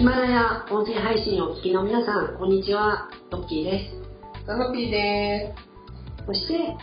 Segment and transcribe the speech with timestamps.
[0.00, 3.10] ヒマラヤ音声配信をお聞きの皆さん、こんにちは。
[3.30, 4.46] トッキーです。
[4.46, 5.54] ナノピーで
[6.16, 6.24] す。
[6.24, 6.74] そして、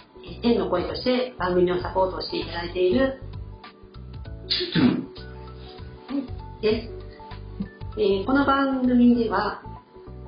[0.43, 3.23] 天の声として番組をサポートしていただいている、
[6.61, 8.00] です。
[8.00, 9.63] えー、この番組では、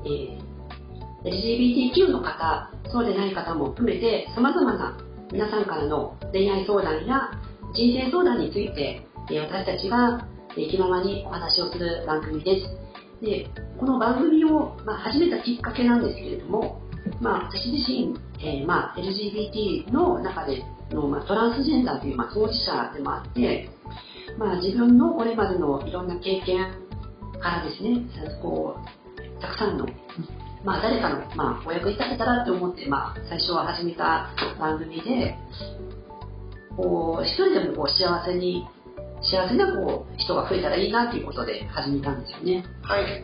[0.03, 1.29] えー、
[1.93, 4.97] LGBTQ の方、そうでない方も含めて様々な
[5.31, 7.29] 皆さんからの恋愛相談や
[7.75, 12.89] 人生相談について、えー、私たちが気ままにお話をする番組です。
[13.23, 13.47] で、
[13.78, 16.82] この番組を、まあ、始めたきっかけなんですけれども、
[17.21, 23.70] まあ、私自身、えー、まあ、LGBT の中での、まあ、トランスジェンダーという、まあ、当事者でもあって、
[24.37, 26.71] まあ、自分のこれまでのいろんな経験
[27.39, 28.01] からですね、
[28.42, 29.86] こう、たくさんの、
[30.64, 35.36] まあ、誰かの、まあ、お役に立てたらと思って、まあ、最初は始めた番組で、
[36.75, 38.66] こう、一人でもこう幸せに
[39.22, 42.64] 幸せなこう人が増えたらいいなということで始めたんですよね。
[42.81, 43.23] はい。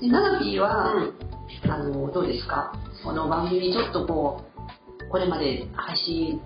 [0.00, 2.72] で、ナナピーは、うん、あの、どうですか？
[3.04, 4.44] この番組ちょっとこ
[5.04, 6.40] う、これまで配信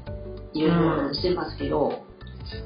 [0.55, 0.71] いろい
[1.09, 2.05] ろしてますけど、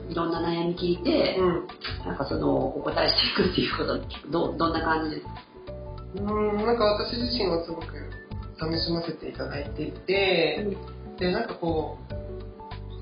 [0.06, 1.67] うん、いろんな悩み聞いて、うん、
[2.06, 5.17] なんかその、お答えしていくっていうことど、どんな感じ？
[5.17, 5.34] ですか
[6.17, 7.86] うん、なんか私自身はすごく
[8.61, 10.77] 楽しませていただいていて、
[11.19, 12.09] で、なんかこう、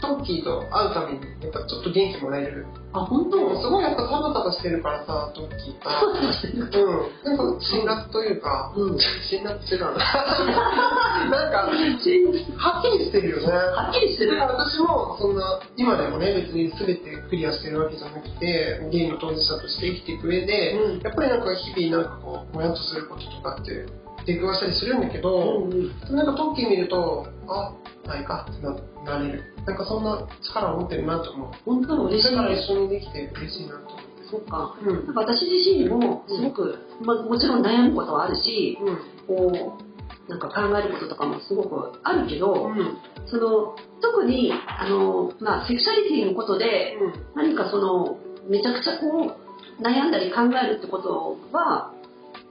[0.09, 2.64] トッキーと会うたびに、やっぱちょっと元気もらえる。
[2.97, 3.37] あ、本当？
[3.61, 6.00] すごいやっぱサバサバしてるからさ、トッキーが。
[6.00, 7.37] うん。
[7.37, 10.00] なんか辛辣というか、うん、辛辣違うな。
[11.28, 13.53] なんか、はっきりしてるよね。
[13.53, 14.41] はっきりしてる？
[14.41, 23.84] 私も、そんな、今でもね、別に全てクリアしてるわけじゃなくて、ゲイの当事者として生きていく上で、うん、やっぱりなんか日々なんかこう、もやっとすることとかって、
[24.25, 27.72] 出くわしたりするんだけど、うんうん、なんかトッキー見ると、あ、
[28.09, 28.62] ないかって
[29.05, 29.45] なれる。
[29.67, 31.51] なんかそんな力を持ってるなと思う。
[31.64, 32.34] 本当嬉しい。
[32.34, 34.09] だから一緒にできて嬉しいなと思って。
[34.31, 34.77] そっか。
[34.83, 39.78] うん、なんか私自身もすごく、うん、まあ、もちろん悩むことはあるし、うん、こ
[40.27, 46.97] う、なんか考えることとかもすごくあるけど、うん、その、特に、あの、まあ、セクシャリティのことで、
[47.34, 48.19] 何かその、
[48.49, 51.93] めちゃくちゃこう、悩んだり考えるってことは、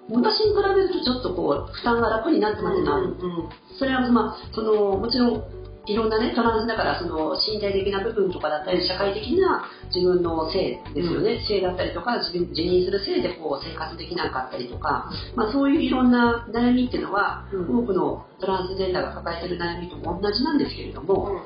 [0.09, 5.44] 昔に比べるとちょっとこう負担が楽になってますな、うんうん、それはまあそのもちろん
[5.88, 9.63] いろんなね、トランスだからその身体的な部分とかだったり、社会的な
[9.95, 21.41] 自分の性ですよね、うん、性だったりとか、自分自認する性でこう生活できなかったりとか、まあ、そういういろんな悩みっていうのは、うん、多くのトランスジェンダーが抱えている悩みと同じなんですけれども、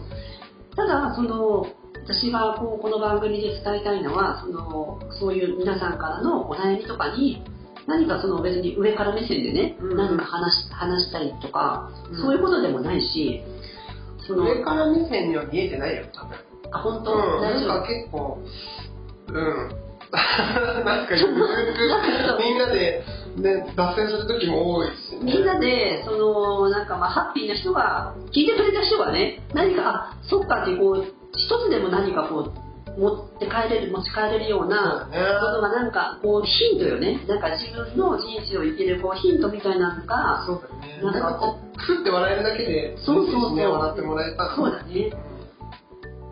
[0.76, 1.68] ただ、その、
[2.04, 7.44] 私がこうこの番組で伝えたいのはそのそういう皆さんからのお悩みとかに
[7.91, 13.44] 何かその別に上から目線でね、うん、何か話話したりとか、うん、そういうことでもないし
[14.25, 16.38] その上から目線には見えてないよ多分。
[16.72, 18.40] あ本当、うん、なんか結構
[19.28, 19.72] うん。
[20.12, 23.03] なんか みんなで、
[23.38, 37.24] ね、脱線する時も多いし、ね、みんなでそのなんかまあハッピーな人が聞いてくれた人がね何かあそっかってこう一つでも何かこう持って帰れる持ち帰れるようなことがなんかこうヒントよね。
[37.28, 41.01] なんか自分の人生を生きるこうヒントみたいなのがそうだね。
[41.01, 43.72] なんかこうふって笑えるだけでそうそうそう。
[43.72, 44.56] 笑ってもらえた。
[44.56, 45.12] そうだね。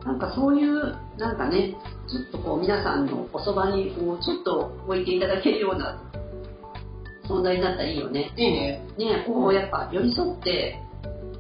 [0.05, 1.75] なんかそういうなんかね
[2.07, 6.01] ちょっとこう皆さんのおそばにこうちょっと置いていただけるような
[7.29, 8.31] 存在になったらいいよね。
[8.35, 8.81] いいね。
[8.97, 10.79] ねこうやっぱ寄り添って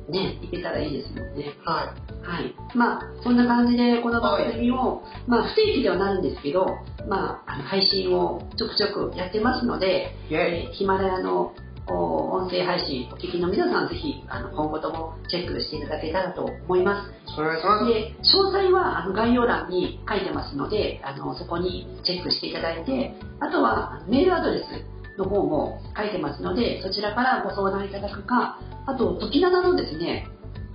[0.09, 1.45] ねいけたらいいですもんね。
[1.65, 2.53] はいはい。
[2.75, 11.53] まあ、そんな感じで、この番組を、まあ、不定期ではなるんですけど、まあ、配信をちょくちょくやってますので、えー、ヒマラヤの
[11.91, 17.39] 音声配信お聞きの皆さん、ぜひ、あの、今後ともチェックしていただけたらと思います。
[17.39, 17.85] お願いします。
[17.85, 30.27] で、詳細は、あの、概要欄に書いてますので、あの、そこにチェックしていただいて、あとは、メールアドレスの方も書いてますので、そちらからご相談いただくか、あと、時七のですね、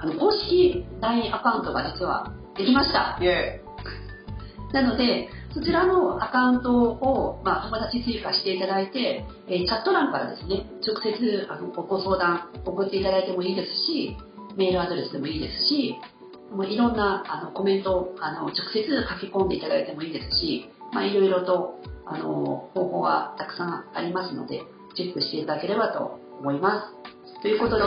[0.05, 3.19] あの公式 LINE アカウントが実はできました。
[4.75, 14.17] なので、そちらのアカウントを、まあ、友達追加していただいて、えー、チャット欄からですね、直接あのご相談送っていただいてもいいですし、
[14.57, 15.97] メールアドレスでもいいですし、
[16.53, 24.61] もういろんなあのコメントをあの直接書き込んでいただいてもいいですし、まあ、いろいろとあの方法はたくさんありますので、
[24.97, 26.93] チェックしていただければと思いま
[27.23, 27.41] す。
[27.41, 27.83] ということで、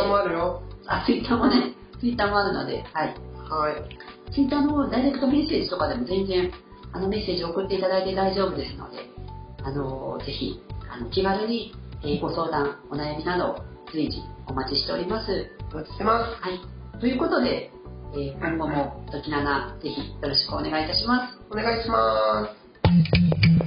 [0.87, 3.15] あ、ツイッターもね、ツイッターもあるので、はい。
[3.49, 4.31] はい。
[4.33, 6.51] ツイッターのダイレクトメッセージとかでも全然、
[6.93, 9.09] あのメッセージ送っていただいて大丈夫ですので、
[9.63, 11.73] あの、ぜひ、あの、気軽に、
[12.03, 15.51] えー、ご相談、お悩みなど、随時お待ちしております。
[15.71, 16.41] お待ちしてます。
[16.41, 16.99] はい。
[16.99, 17.71] ということで、
[18.13, 21.37] えー、今後も、ときなな、ぜひよろしくお願いいたします。
[21.51, 22.47] お願いしま
[23.63, 23.66] す。